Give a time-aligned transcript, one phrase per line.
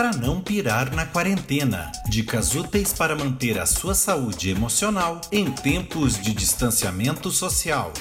[0.00, 1.92] para não pirar na quarentena.
[2.08, 7.92] Dicas úteis para manter a sua saúde emocional em tempos de distanciamento social.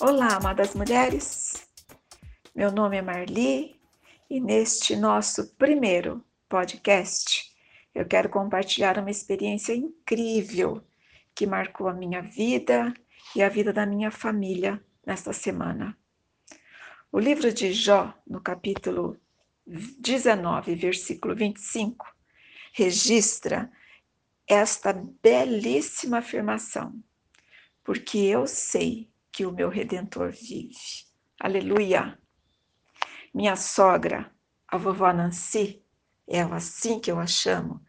[0.00, 1.66] Olá, amadas mulheres.
[2.54, 3.74] Meu nome é Marli
[4.30, 7.50] e neste nosso primeiro podcast
[7.92, 10.80] eu quero compartilhar uma experiência incrível
[11.34, 12.94] que marcou a minha vida
[13.34, 15.98] e a vida da minha família nesta semana.
[17.10, 19.18] O livro de Jó, no capítulo
[19.70, 22.04] 19, versículo 25,
[22.72, 23.70] registra
[24.46, 27.00] esta belíssima afirmação:
[27.84, 30.74] Porque eu sei que o meu redentor vive.
[31.38, 32.18] Aleluia!
[33.32, 34.34] Minha sogra,
[34.66, 35.80] a vovó Nancy,
[36.26, 37.80] é assim que eu a chamo,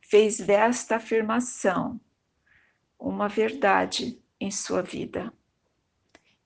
[0.00, 2.00] fez desta afirmação
[2.98, 5.32] uma verdade em sua vida.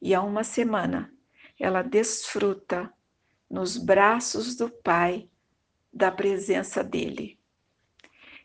[0.02, 1.10] E há uma semana
[1.58, 2.92] ela desfruta
[3.52, 5.28] nos braços do Pai
[5.92, 7.38] da presença dele.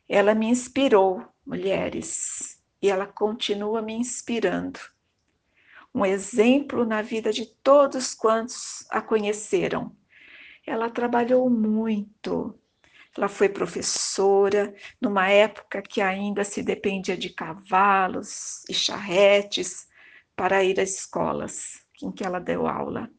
[0.07, 4.77] Ela me inspirou, mulheres, e ela continua me inspirando.
[5.95, 9.95] Um exemplo na vida de todos quantos a conheceram.
[10.65, 12.53] Ela trabalhou muito.
[13.17, 19.87] Ela foi professora numa época que ainda se dependia de cavalos e charretes
[20.35, 23.09] para ir às escolas em que ela deu aula.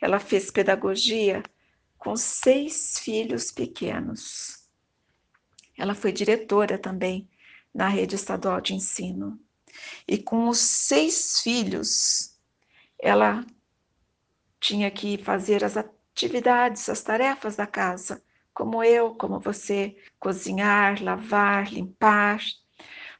[0.00, 1.42] Ela fez pedagogia
[1.98, 4.62] com seis filhos pequenos.
[5.78, 7.28] Ela foi diretora também
[7.74, 9.38] na rede estadual de ensino.
[10.06, 12.36] E com os seis filhos,
[13.00, 13.44] ela
[14.60, 21.72] tinha que fazer as atividades, as tarefas da casa, como eu, como você, cozinhar, lavar,
[21.72, 22.40] limpar.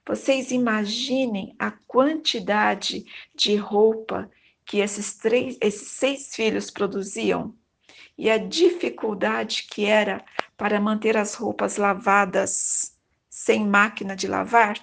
[0.06, 3.04] Vocês imaginem a quantidade
[3.34, 4.30] de roupa
[4.64, 7.54] que esses, três, esses seis filhos produziam
[8.16, 10.24] e a dificuldade que era
[10.56, 12.96] para manter as roupas lavadas
[13.28, 14.78] sem máquina de lavar.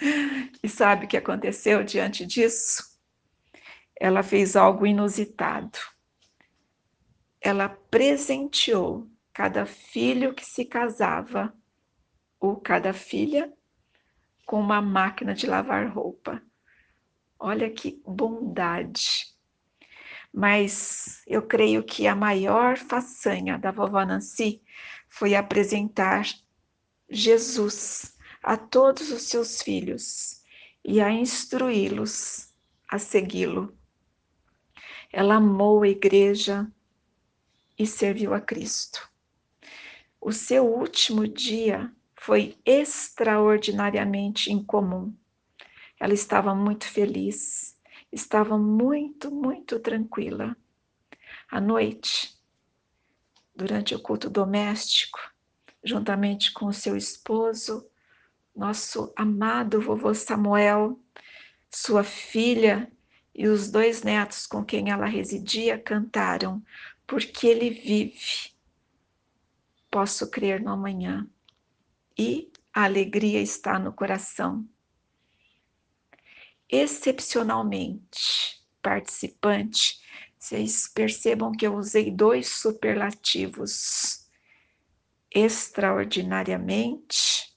[0.62, 2.82] E sabe o que aconteceu diante disso?
[4.00, 5.78] Ela fez algo inusitado.
[7.40, 11.54] Ela presenteou cada filho que se casava
[12.40, 13.52] ou cada filha
[14.46, 16.42] com uma máquina de lavar roupa.
[17.38, 19.26] Olha que bondade.
[20.32, 24.62] Mas eu creio que a maior façanha da vovó Nancy
[25.08, 26.26] foi apresentar
[27.08, 30.42] Jesus a todos os seus filhos
[30.84, 32.52] e a instruí-los
[32.88, 33.76] a segui-lo.
[35.12, 36.70] Ela amou a igreja
[37.78, 39.08] e serviu a Cristo.
[40.20, 45.14] O seu último dia foi extraordinariamente incomum.
[46.00, 47.76] Ela estava muito feliz,
[48.12, 50.56] estava muito, muito tranquila.
[51.50, 52.38] À noite,
[53.54, 55.18] durante o culto doméstico,
[55.82, 57.88] juntamente com o seu esposo,
[58.54, 61.00] nosso amado vovô Samuel,
[61.70, 62.90] sua filha
[63.34, 66.62] e os dois netos com quem ela residia cantaram,
[67.06, 68.52] porque ele vive.
[69.90, 71.26] Posso crer no amanhã.
[72.16, 74.68] E a alegria está no coração
[76.68, 80.00] excepcionalmente participante,
[80.38, 84.28] vocês percebam que eu usei dois superlativos,
[85.34, 87.54] extraordinariamente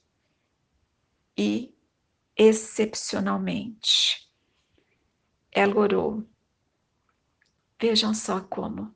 [1.36, 1.74] e
[2.36, 4.28] excepcionalmente.
[5.50, 6.24] Ela orou.
[7.80, 8.94] Vejam só como.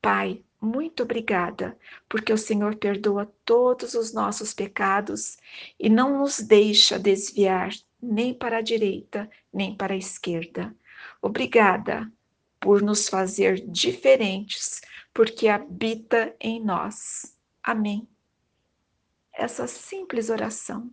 [0.00, 5.38] Pai, muito obrigada, porque o Senhor perdoa todos os nossos pecados
[5.78, 7.70] e não nos deixa desviar
[8.00, 10.74] nem para a direita, nem para a esquerda.
[11.20, 12.10] Obrigada
[12.60, 14.80] por nos fazer diferentes,
[15.12, 17.36] porque habita em nós.
[17.62, 18.08] Amém.
[19.32, 20.92] Essa simples oração.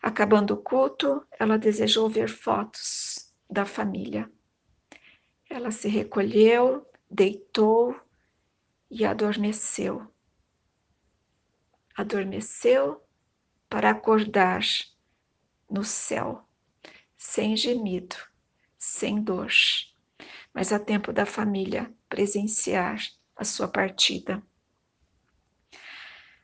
[0.00, 4.30] Acabando o culto, ela desejou ver fotos da família.
[5.50, 7.98] Ela se recolheu, deitou
[8.90, 10.06] e adormeceu.
[11.96, 13.02] Adormeceu
[13.68, 14.62] para acordar
[15.68, 16.46] no céu,
[17.16, 18.16] sem gemido,
[18.78, 19.50] sem dor,
[20.54, 23.00] mas a tempo da família presenciar
[23.36, 24.42] a sua partida.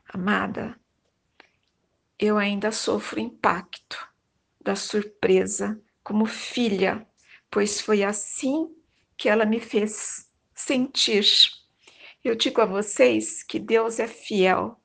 [0.08, 0.78] Amada,
[2.18, 4.08] eu ainda sofro impacto
[4.60, 7.06] da surpresa como filha,
[7.50, 8.74] pois foi assim
[9.16, 11.26] que ela me fez sentir.
[12.22, 14.80] Eu digo a vocês que Deus é fiel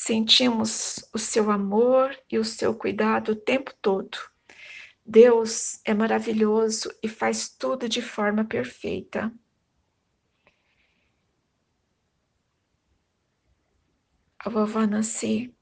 [0.00, 4.16] Sentimos o seu amor e o seu cuidado o tempo todo.
[5.04, 9.30] Deus é maravilhoso e faz tudo de forma perfeita.
[14.38, 15.52] A vovó Nancy,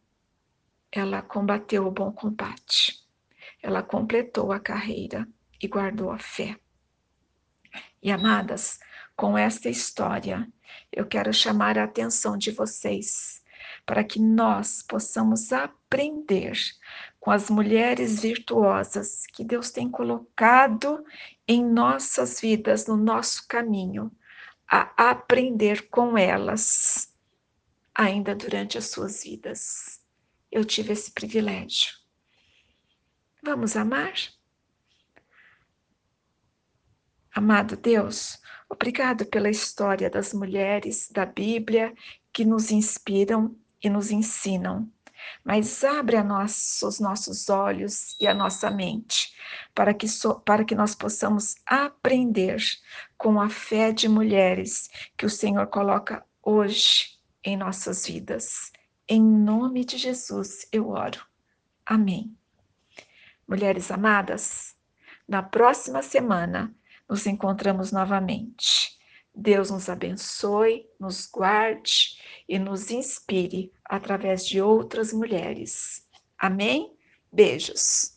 [0.93, 3.03] ela combateu o bom combate.
[3.63, 5.27] Ela completou a carreira
[5.63, 6.61] e guardou a fé.
[8.03, 8.79] E amadas,
[9.17, 10.47] com esta história,
[10.93, 13.43] eu quero chamar a atenção de vocês
[13.87, 16.59] para que nós possamos aprender
[17.21, 21.05] com as mulheres virtuosas que Deus tem colocado
[21.47, 24.11] em nossas vidas, no nosso caminho,
[24.69, 27.15] a aprender com elas,
[27.95, 30.01] ainda durante as suas vidas.
[30.51, 31.95] Eu tive esse privilégio.
[33.43, 34.15] Vamos amar?
[37.33, 41.95] Amado Deus, obrigado pela história das mulheres da Bíblia
[42.33, 44.91] que nos inspiram e nos ensinam.
[45.45, 49.35] Mas abre nós, os nossos olhos e a nossa mente
[49.75, 52.63] para que, so, para que nós possamos aprender
[53.17, 58.73] com a fé de mulheres que o Senhor coloca hoje em nossas vidas.
[59.09, 61.25] Em nome de Jesus eu oro.
[61.85, 62.37] Amém.
[63.47, 64.75] Mulheres amadas,
[65.29, 66.75] na próxima semana
[67.09, 68.97] nos encontramos novamente.
[69.37, 72.17] Deus nos abençoe, nos guarde
[72.49, 76.03] e nos inspire através de outras mulheres.
[76.39, 76.97] Amém?
[77.31, 78.17] Beijos.